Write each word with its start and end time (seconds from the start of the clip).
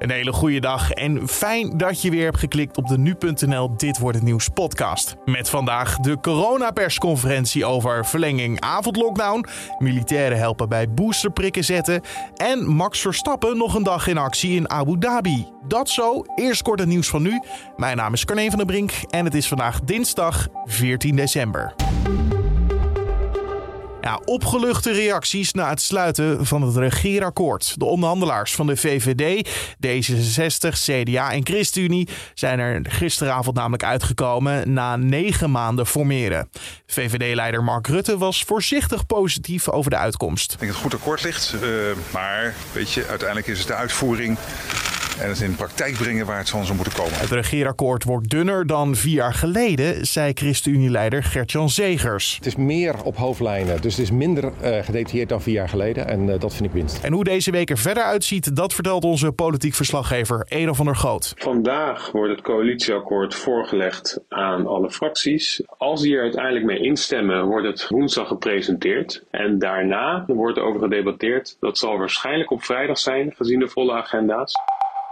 Een 0.00 0.10
hele 0.10 0.32
goede 0.32 0.60
dag 0.60 0.90
en 0.90 1.28
fijn 1.28 1.76
dat 1.76 2.02
je 2.02 2.10
weer 2.10 2.24
hebt 2.24 2.38
geklikt 2.38 2.76
op 2.76 2.86
de 2.86 2.98
nu.nl 2.98 3.76
Dit 3.76 3.98
wordt 3.98 4.16
het 4.16 4.26
nieuws 4.26 4.48
podcast. 4.48 5.16
Met 5.24 5.50
vandaag 5.50 5.96
de 5.96 6.20
coronapersconferentie 6.20 7.64
over 7.64 8.06
verlenging 8.06 8.60
avondlockdown, 8.60 9.46
militairen 9.78 10.38
helpen 10.38 10.68
bij 10.68 10.90
boosterprikken 10.90 11.64
zetten 11.64 12.00
en 12.34 12.66
Max 12.66 13.00
Verstappen 13.00 13.56
nog 13.56 13.74
een 13.74 13.82
dag 13.82 14.06
in 14.06 14.18
actie 14.18 14.56
in 14.56 14.70
Abu 14.70 14.98
Dhabi. 14.98 15.46
Dat 15.68 15.88
zo, 15.88 16.24
eerst 16.34 16.62
kort 16.62 16.80
het 16.80 16.88
nieuws 16.88 17.08
van 17.08 17.22
nu. 17.22 17.40
Mijn 17.76 17.96
naam 17.96 18.12
is 18.12 18.24
Carne 18.24 18.48
van 18.48 18.58
der 18.58 18.66
Brink 18.66 18.92
en 19.10 19.24
het 19.24 19.34
is 19.34 19.48
vandaag 19.48 19.80
dinsdag 19.80 20.48
14 20.64 21.16
december. 21.16 21.74
Ja, 24.00 24.20
opgeluchte 24.24 24.92
reacties 24.92 25.52
na 25.52 25.68
het 25.68 25.80
sluiten 25.80 26.46
van 26.46 26.62
het 26.62 26.76
regeerakkoord. 26.76 27.74
De 27.78 27.84
onderhandelaars 27.84 28.54
van 28.54 28.66
de 28.66 28.76
VVD, 28.76 29.48
D66, 29.86 30.68
CDA 30.68 31.32
en 31.32 31.46
ChristenUnie 31.46 32.08
zijn 32.34 32.58
er 32.58 32.80
gisteravond 32.88 33.56
namelijk 33.56 33.84
uitgekomen 33.84 34.72
na 34.72 34.96
negen 34.96 35.50
maanden 35.50 35.86
formeren. 35.86 36.50
VVD-leider 36.86 37.64
Mark 37.64 37.86
Rutte 37.86 38.18
was 38.18 38.44
voorzichtig 38.44 39.06
positief 39.06 39.68
over 39.68 39.90
de 39.90 39.96
uitkomst. 39.96 40.52
Ik 40.52 40.58
denk 40.58 40.72
dat 40.72 40.80
het 40.82 40.90
goed 40.90 41.00
akkoord 41.00 41.22
ligt, 41.22 41.54
uh, 41.54 41.60
maar 42.12 42.54
weet 42.72 42.92
je, 42.92 43.06
uiteindelijk 43.06 43.48
is 43.48 43.58
het 43.58 43.66
de 43.66 43.74
uitvoering 43.74 44.38
en 45.20 45.28
het 45.28 45.40
in 45.40 45.50
de 45.50 45.56
praktijk 45.56 45.96
brengen 45.96 46.26
waar 46.26 46.38
het 46.38 46.50
van 46.50 46.64
zou 46.64 46.76
moeten 46.76 46.94
komen. 46.94 47.18
Het 47.18 47.30
regeerakkoord 47.30 48.04
wordt 48.04 48.30
dunner 48.30 48.66
dan 48.66 48.94
vier 48.94 49.14
jaar 49.14 49.34
geleden, 49.34 50.06
zei 50.06 50.32
ChristenUnie-leider 50.32 51.22
Gert-Jan 51.22 51.70
Zegers. 51.70 52.34
Het 52.36 52.46
is 52.46 52.56
meer 52.56 53.02
op 53.02 53.16
hoofdlijnen, 53.16 53.82
dus 53.82 53.96
het 53.96 54.04
is 54.04 54.10
minder 54.10 54.44
uh, 54.44 54.82
gedetailleerd 54.82 55.28
dan 55.28 55.42
vier 55.42 55.54
jaar 55.54 55.68
geleden 55.68 56.08
en 56.08 56.28
uh, 56.28 56.34
dat 56.38 56.54
vind 56.54 56.68
ik 56.68 56.72
winst. 56.72 57.04
En 57.04 57.12
hoe 57.12 57.24
deze 57.24 57.50
week 57.50 57.70
er 57.70 57.78
verder 57.78 58.02
uitziet, 58.02 58.56
dat 58.56 58.74
vertelt 58.74 59.04
onze 59.04 59.32
politiek 59.32 59.74
verslaggever 59.74 60.44
Edo 60.48 60.72
van 60.72 60.86
der 60.86 60.96
Goot. 60.96 61.32
Vandaag 61.36 62.10
wordt 62.12 62.30
het 62.30 62.40
coalitieakkoord 62.40 63.34
voorgelegd 63.34 64.20
aan 64.28 64.66
alle 64.66 64.90
fracties. 64.90 65.62
Als 65.78 66.02
die 66.02 66.16
er 66.16 66.22
uiteindelijk 66.22 66.64
mee 66.64 66.78
instemmen, 66.78 67.44
wordt 67.44 67.66
het 67.66 67.88
woensdag 67.88 68.28
gepresenteerd. 68.28 69.24
En 69.30 69.58
daarna 69.58 70.24
wordt 70.26 70.58
er 70.58 70.64
over 70.64 70.80
gedebatteerd. 70.80 71.56
Dat 71.60 71.78
zal 71.78 71.98
waarschijnlijk 71.98 72.50
op 72.50 72.62
vrijdag 72.62 72.98
zijn, 72.98 73.32
gezien 73.36 73.58
de 73.58 73.68
volle 73.68 73.92
agenda's. 73.92 74.54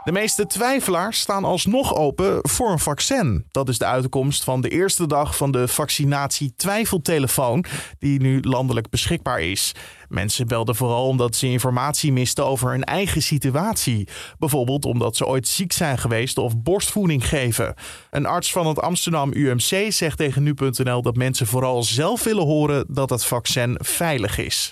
De 0.09 0.15
meeste 0.15 0.47
twijfelaars 0.47 1.19
staan 1.19 1.45
alsnog 1.45 1.95
open 1.95 2.39
voor 2.43 2.71
een 2.71 2.79
vaccin. 2.79 3.47
Dat 3.51 3.69
is 3.69 3.79
de 3.79 3.85
uitkomst 3.85 4.45
van 4.45 4.61
de 4.61 4.69
eerste 4.69 5.07
dag 5.07 5.37
van 5.37 5.53
de 5.53 5.69
vaccinatie 5.69 6.53
twijfeltelefoon, 6.57 7.65
die 7.99 8.21
nu 8.21 8.41
landelijk 8.41 8.91
beschikbaar 8.91 9.41
is. 9.41 9.75
Mensen 10.09 10.47
belden 10.47 10.75
vooral 10.75 11.07
omdat 11.07 11.37
ze 11.37 11.47
informatie 11.47 12.13
misten 12.13 12.47
over 12.47 12.71
hun 12.71 12.85
eigen 12.85 13.23
situatie. 13.23 14.09
Bijvoorbeeld 14.39 14.85
omdat 14.85 15.17
ze 15.17 15.27
ooit 15.27 15.49
ziek 15.49 15.73
zijn 15.73 15.99
geweest 15.99 16.39
of 16.39 16.63
borstvoeding 16.63 17.29
geven. 17.29 17.75
Een 18.11 18.27
arts 18.27 18.53
van 18.53 18.67
het 18.67 18.81
Amsterdam 18.81 19.33
UMC 19.33 19.93
zegt 19.93 20.17
tegen 20.17 20.43
nu.nl 20.43 21.03
dat 21.03 21.17
mensen 21.17 21.47
vooral 21.47 21.83
zelf 21.83 22.25
willen 22.25 22.47
horen 22.47 22.85
dat 22.89 23.11
het 23.11 23.25
vaccin 23.25 23.79
veilig 23.81 24.39
is. 24.39 24.71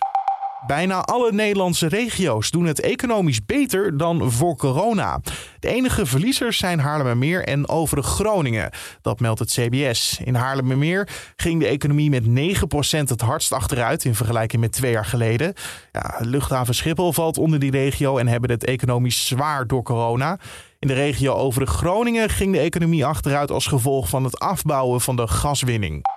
Bijna 0.66 1.00
alle 1.00 1.32
Nederlandse 1.32 1.86
regio's 1.86 2.50
doen 2.50 2.64
het 2.64 2.80
economisch 2.80 3.44
beter 3.44 3.96
dan 3.96 4.32
voor 4.32 4.56
corona. 4.56 5.20
De 5.60 5.68
enige 5.68 6.06
verliezers 6.06 6.58
zijn 6.58 6.78
Haarlemmermeer 6.78 7.44
en 7.44 7.68
Overig 7.68 8.06
Groningen. 8.06 8.70
Dat 9.02 9.20
meldt 9.20 9.38
het 9.38 9.50
CBS. 9.50 10.20
In 10.24 10.34
Haarlemmermeer 10.34 11.08
ging 11.36 11.60
de 11.60 11.66
economie 11.66 12.10
met 12.10 12.24
9% 12.24 13.08
het 13.08 13.20
hardst 13.20 13.52
achteruit 13.52 14.04
in 14.04 14.14
vergelijking 14.14 14.62
met 14.62 14.72
twee 14.72 14.92
jaar 14.92 15.04
geleden. 15.04 15.54
Ja, 15.92 16.16
luchthaven 16.20 16.74
Schiphol 16.74 17.12
valt 17.12 17.38
onder 17.38 17.58
die 17.58 17.70
regio 17.70 18.18
en 18.18 18.28
hebben 18.28 18.50
het 18.50 18.64
economisch 18.64 19.26
zwaar 19.26 19.66
door 19.66 19.82
corona. 19.82 20.38
In 20.78 20.88
de 20.88 20.94
regio 20.94 21.34
Overig 21.34 21.70
Groningen 21.70 22.30
ging 22.30 22.52
de 22.52 22.60
economie 22.60 23.04
achteruit 23.06 23.50
als 23.50 23.66
gevolg 23.66 24.08
van 24.08 24.24
het 24.24 24.38
afbouwen 24.38 25.00
van 25.00 25.16
de 25.16 25.26
gaswinning. 25.26 26.15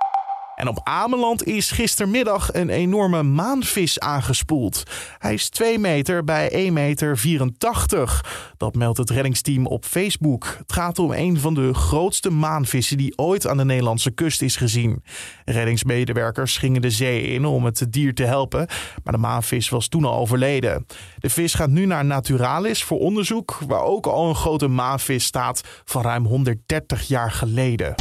En 0.60 0.68
op 0.68 0.80
Ameland 0.84 1.44
is 1.44 1.72
gistermiddag 1.72 2.54
een 2.54 2.70
enorme 2.70 3.24
maanvis 3.24 4.00
aangespoeld. 4.00 4.84
Hij 5.18 5.34
is 5.34 5.50
2 5.50 5.80
meter 5.80 6.24
bij 6.24 6.52
1,84 6.68 6.72
meter. 6.72 8.22
Dat 8.58 8.76
meldt 8.76 8.98
het 8.98 9.10
reddingsteam 9.10 9.66
op 9.66 9.86
Facebook. 9.86 10.56
Het 10.58 10.74
gaat 10.74 11.00
om 11.00 11.12
een 11.12 11.40
van 11.40 11.54
de 11.54 11.74
grootste 11.74 12.30
maanvissen 12.30 12.98
die 12.98 13.18
ooit 13.18 13.48
aan 13.48 13.58
de 13.58 13.66
Nederlandse 13.66 14.12
kust 14.12 14.42
is 14.42 14.56
gezien. 14.56 15.04
Reddingsmedewerkers 15.46 16.58
gingen 16.58 16.82
de 16.82 16.90
zee 16.90 17.22
in 17.22 17.46
om 17.46 17.66
het 17.66 17.86
dier 17.90 18.14
te 18.14 18.24
helpen, 18.24 18.68
maar 19.04 19.14
de 19.14 19.20
maanvis 19.20 19.70
was 19.70 19.88
toen 19.88 20.06
al 20.06 20.18
overleden. 20.18 20.86
De 21.20 21.30
vis 21.30 21.54
gaat 21.54 21.70
nu 21.70 21.86
naar 21.86 22.06
Naturalis 22.06 22.84
voor 22.84 23.00
onderzoek, 23.00 23.60
waar 23.68 23.84
ook 23.84 24.06
al 24.08 24.30
een 24.30 24.36
grote 24.36 24.68
maanvis 24.68 25.24
staat 25.24 25.64
van 25.86 26.02
ruim 26.02 26.26
130 26.26 27.08
jaar 27.08 27.32
geleden. 27.32 27.96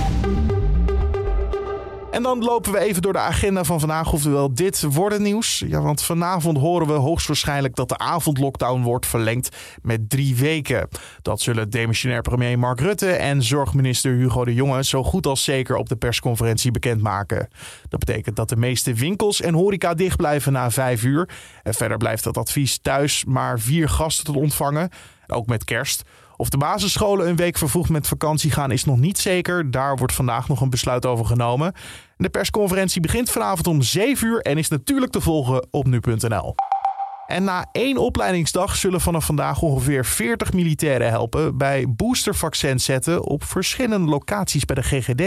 En 2.11 2.23
dan 2.23 2.45
lopen 2.45 2.73
we 2.73 2.79
even 2.79 3.03
door 3.03 3.13
de 3.13 3.19
agenda 3.19 3.65
van 3.65 3.81
vandaag, 3.81 4.13
oftewel 4.13 4.55
dit 4.55 4.83
wordt 4.83 5.19
nieuws. 5.19 5.65
Ja, 5.67 5.81
want 5.81 6.03
vanavond 6.03 6.59
horen 6.59 6.87
we 6.87 6.93
hoogstwaarschijnlijk 6.93 7.75
dat 7.75 7.89
de 7.89 7.99
avondlockdown 7.99 8.83
wordt 8.83 9.07
verlengd 9.07 9.57
met 9.83 10.11
drie 10.11 10.37
weken. 10.37 10.89
Dat 11.23 11.41
zullen 11.41 11.71
demissionair 11.71 12.23
premier 12.23 12.59
Mark 12.59 12.81
Rutte 12.81 13.11
en 13.11 13.43
zorgminister 13.43 14.13
Hugo 14.13 14.45
de 14.45 14.55
Jonge 14.55 14.85
zo 14.85 15.05
goed 15.05 15.27
als 15.27 15.45
zeker 15.45 15.77
op 15.77 15.89
de 15.89 15.97
persconferentie 15.97 16.71
bekendmaken. 16.71 17.49
Dat 17.89 17.99
betekent 18.01 18.37
dat 18.37 18.49
de 18.49 18.57
meeste 18.57 18.95
winkels 18.95 19.41
en 19.41 19.55
horeca 19.55 19.95
dicht 19.95 20.17
blijven 20.17 20.53
na 20.53 20.71
vijf 20.71 21.05
uur. 21.05 21.29
En 21.63 21.75
verder 21.75 21.97
blijft 21.97 22.25
dat 22.25 22.37
advies 22.37 22.79
thuis 22.83 23.25
maar 23.25 23.61
vier 23.61 23.89
gasten 23.89 24.25
te 24.25 24.39
ontvangen, 24.39 24.91
ook 25.27 25.47
met 25.47 25.65
kerst. 25.65 26.05
Of 26.41 26.49
de 26.49 26.57
basisscholen 26.57 27.29
een 27.29 27.37
week 27.37 27.59
vervroegd 27.59 27.91
met 27.91 28.07
vakantie 28.07 28.51
gaan 28.51 28.71
is 28.71 28.85
nog 28.85 28.99
niet 28.99 29.19
zeker. 29.19 29.71
Daar 29.71 29.97
wordt 29.97 30.13
vandaag 30.13 30.49
nog 30.49 30.61
een 30.61 30.71
besluit 30.71 31.07
over 31.07 31.27
genomen. 31.27 31.73
De 32.17 32.29
persconferentie 32.29 33.01
begint 33.01 33.31
vanavond 33.31 33.67
om 33.67 33.83
7 33.83 34.27
uur 34.29 34.41
en 34.41 34.59
is 34.59 34.69
natuurlijk 34.69 35.13
te 35.13 35.21
volgen 35.21 35.67
op 35.71 35.87
nu.nl. 35.87 36.55
En 37.27 37.45
na 37.45 37.67
één 37.73 37.97
opleidingsdag 37.97 38.77
zullen 38.77 39.01
vanaf 39.01 39.25
vandaag 39.25 39.63
ongeveer 39.63 40.05
40 40.05 40.53
militairen 40.53 41.09
helpen 41.09 41.57
bij 41.57 41.87
boostervaccins 41.89 42.85
zetten 42.85 43.25
op 43.25 43.45
verschillende 43.45 44.11
locaties 44.11 44.65
bij 44.65 44.75
de 44.75 44.83
GGD. 44.83 45.21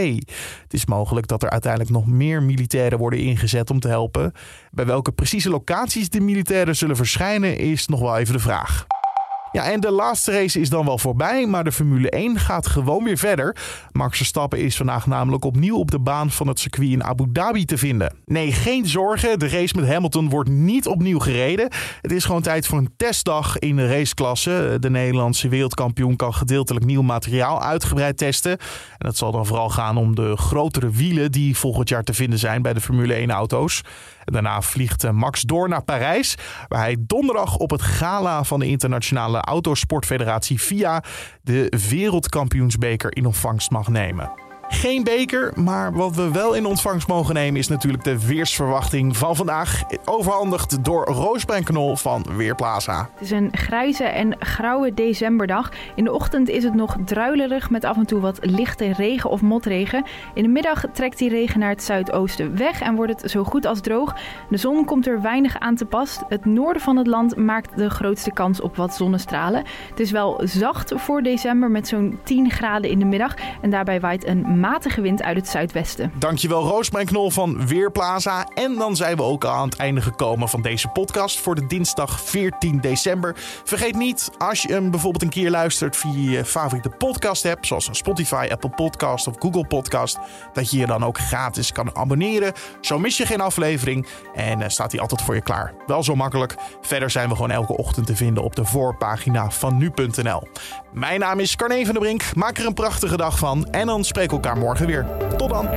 Het 0.62 0.74
is 0.74 0.86
mogelijk 0.86 1.28
dat 1.28 1.44
er 1.44 1.50
uiteindelijk 1.50 1.92
nog 1.92 2.08
meer 2.08 2.44
militairen 2.44 2.98
worden 2.98 3.20
ingezet 3.20 3.70
om 3.70 3.80
te 3.80 3.88
helpen. 3.88 4.34
Bij 4.72 4.86
welke 4.86 5.12
precieze 5.12 5.50
locaties 5.50 6.10
de 6.10 6.22
militairen 6.22 6.76
zullen 6.76 6.96
verschijnen 6.96 7.58
is 7.58 7.88
nog 7.88 8.00
wel 8.00 8.18
even 8.18 8.34
de 8.34 8.40
vraag. 8.40 8.86
Ja, 9.52 9.72
en 9.72 9.80
de 9.80 9.92
laatste 9.92 10.32
race 10.32 10.60
is 10.60 10.70
dan 10.70 10.86
wel 10.86 10.98
voorbij, 10.98 11.46
maar 11.46 11.64
de 11.64 11.72
Formule 11.72 12.10
1 12.10 12.40
gaat 12.40 12.68
gewoon 12.68 13.04
weer 13.04 13.18
verder. 13.18 13.56
Max 13.92 14.18
Verstappen 14.18 14.60
is 14.60 14.78
vandaag 14.78 15.06
namelijk 15.06 15.46
opnieuw 15.46 15.78
op 15.78 15.92
de 15.92 16.00
baan 16.00 16.32
van 16.32 16.48
het 16.48 16.60
circuit 16.60 16.90
in 16.90 17.04
Abu 17.04 17.26
Dhabi 17.32 17.66
te 17.66 17.78
vinden. 17.78 18.16
Nee, 18.26 18.52
geen 18.52 18.88
zorgen, 18.88 19.40
de 19.40 19.48
race 19.48 19.76
met 19.76 19.88
Hamilton 19.90 20.30
wordt 20.30 20.50
niet 20.50 20.88
opnieuw 20.88 21.20
gereden. 21.20 21.70
Het 22.02 22.12
is 22.12 22.26
gewoon 22.26 22.42
tijd 22.42 22.68
voor 22.68 22.78
een 22.78 22.94
testdag 22.98 23.60
in 23.60 23.76
de 23.76 23.88
raceklasse. 23.88 24.78
De 24.80 24.90
Nederlandse 24.90 25.48
wereldkampioen 25.48 26.16
kan 26.16 26.34
gedeeltelijk 26.34 26.86
nieuw 26.86 27.02
materiaal 27.02 27.62
uitgebreid 27.62 28.18
testen. 28.18 28.52
En 28.52 28.58
dat 28.98 29.18
zal 29.18 29.32
dan 29.32 29.46
vooral 29.46 29.70
gaan 29.70 29.98
om 29.98 30.16
de 30.16 30.38
grotere 30.38 30.90
wielen 30.90 31.32
die 31.32 31.58
volgend 31.58 31.90
jaar 31.90 32.04
te 32.04 32.14
vinden 32.14 32.40
zijn 32.40 32.62
bij 32.62 32.74
de 32.74 32.82
Formule 32.82 33.14
1 33.14 33.32
auto's. 33.32 33.82
Daarna 34.26 34.62
vliegt 34.62 35.12
Max 35.12 35.42
door 35.42 35.70
naar 35.70 35.84
Parijs, 35.84 36.36
waar 36.68 36.80
hij 36.80 36.96
donderdag 37.00 37.58
op 37.58 37.70
het 37.70 37.82
gala 37.82 38.44
van 38.44 38.60
de 38.60 38.68
internationale 38.68 39.41
Autosportfederatie 39.42 40.60
FIA 40.60 41.04
de 41.44 41.74
wereldkampioensbeker 41.90 43.16
in 43.16 43.26
ontvangst 43.26 43.72
mag 43.72 43.88
nemen. 43.88 44.51
Geen 44.74 45.04
beker, 45.04 45.54
maar 45.56 45.94
wat 45.94 46.16
we 46.16 46.32
wel 46.32 46.54
in 46.54 46.66
ontvangst 46.66 47.08
mogen 47.08 47.34
nemen 47.34 47.60
is 47.60 47.68
natuurlijk 47.68 48.04
de 48.04 48.26
weersverwachting 48.26 49.18
van 49.18 49.36
vandaag. 49.36 49.84
Overhandigd 50.06 50.84
door 50.84 51.06
Roos 51.06 51.46
Knol 51.46 51.96
van 51.96 52.26
Weerplaza. 52.36 53.10
Het 53.14 53.22
is 53.22 53.32
een 53.32 53.50
grijze 53.52 54.04
en 54.04 54.36
grauwe 54.40 54.94
decemberdag. 54.94 55.72
In 55.96 56.04
de 56.04 56.12
ochtend 56.12 56.50
is 56.50 56.64
het 56.64 56.74
nog 56.74 56.98
druilerig 57.06 57.70
met 57.70 57.86
af 57.86 57.98
en 57.98 58.06
toe 58.06 58.20
wat 58.20 58.40
lichte 58.42 58.94
regen 58.94 59.30
of 59.30 59.42
motregen. 59.42 60.06
In 60.34 60.44
de 60.44 60.50
middag 60.50 60.86
trekt 60.94 61.18
die 61.18 61.30
regen 61.30 61.60
naar 61.60 61.70
het 61.70 61.84
zuidoosten 61.84 62.58
weg 62.58 62.82
en 62.82 62.96
wordt 62.96 63.22
het 63.22 63.32
zo 63.32 63.44
goed 63.44 63.66
als 63.66 63.82
droog. 63.82 64.16
De 64.50 64.58
zon 64.58 64.86
komt 64.86 65.08
er 65.08 65.22
weinig 65.22 65.60
aan 65.60 65.76
te 65.76 65.86
pas. 65.86 66.20
Het 66.28 66.46
noorden 66.46 66.82
van 66.82 66.98
het 66.98 67.08
land 67.08 67.36
maakt 67.36 67.78
de 67.78 67.90
grootste 67.90 68.32
kans 68.32 68.62
op 68.62 68.76
wat 68.76 68.96
zonnestralen. 68.96 69.64
Het 69.90 70.00
is 70.00 70.12
wel 70.12 70.42
zacht 70.44 70.94
voor 70.96 71.22
december 71.22 71.72
met 71.72 71.88
zo'n 71.88 72.20
10 72.24 72.52
graden 72.52 72.90
in 72.90 73.00
de 73.00 73.06
middag 73.06 73.34
en 73.62 73.70
daarbij 73.70 74.00
waait 74.00 74.28
een 74.28 74.60
matige 74.62 75.02
wind 75.02 75.22
uit 75.22 75.38
het 75.38 75.48
zuidwesten. 75.48 76.12
Dankjewel 76.20 76.64
Roosmijn 76.64 77.06
Knol 77.06 77.30
van 77.30 77.68
Weerplaza. 77.68 78.48
En 78.54 78.76
dan 78.76 78.96
zijn 78.96 79.16
we 79.16 79.24
ook 79.24 79.46
aan 79.46 79.70
het 79.70 79.78
einde 79.78 80.02
gekomen 80.02 80.50
van 80.50 80.62
deze 80.62 80.88
podcast 80.88 81.40
voor 81.40 81.56
de 81.56 81.66
dinsdag 81.68 82.22
14 82.22 82.80
december. 82.80 83.36
Vergeet 83.64 83.96
niet, 83.96 84.30
als 84.38 84.62
je 84.62 84.74
hem 84.74 84.92
bijvoorbeeld 84.92 85.24
een 85.24 85.30
keer 85.30 85.50
luistert 85.50 85.98
via 85.98 86.32
je 86.32 86.46
favoriete 86.46 86.90
podcast 86.90 87.46
app, 87.46 87.66
zoals 87.66 87.90
Spotify, 87.92 88.48
Apple 88.52 88.70
Podcast 88.70 89.28
of 89.28 89.36
Google 89.40 89.68
Podcast, 89.68 90.20
dat 90.54 90.72
je 90.72 90.78
je 90.78 90.86
dan 90.86 91.04
ook 91.04 91.18
gratis 91.18 91.72
kan 91.72 91.96
abonneren. 91.96 92.54
Zo 92.82 93.00
mis 93.00 93.18
je 93.18 93.26
geen 93.26 93.42
aflevering 93.42 94.08
en 94.34 94.60
uh, 94.60 94.68
staat 94.68 94.92
hij 94.92 95.02
altijd 95.02 95.22
voor 95.22 95.36
je 95.36 95.42
klaar. 95.42 95.74
Wel 95.88 96.04
zo 96.04 96.16
makkelijk. 96.16 96.56
Verder 96.82 97.10
zijn 97.10 97.30
we 97.30 97.36
gewoon 97.36 97.52
elke 97.52 97.78
ochtend 97.78 98.06
te 98.06 98.16
vinden 98.16 98.44
op 98.44 98.56
de 98.56 98.66
voorpagina 98.66 99.52
van 99.52 99.78
nu.nl. 99.78 100.48
Mijn 100.94 101.20
naam 101.20 101.40
is 101.40 101.56
Carne 101.56 101.86
van 101.86 101.94
der 101.94 102.04
Brink. 102.04 102.36
Maak 102.36 102.58
er 102.58 102.66
een 102.66 102.74
prachtige 102.74 103.18
dag 103.18 103.38
van 103.38 103.66
en 103.66 103.86
dan 103.86 104.04
spreken 104.04 104.36
we 104.36 104.42
elkaar 104.52 104.66
morgen 104.66 104.86
weer. 104.88 105.06
Tot 105.38 105.50
dan. 105.50 105.68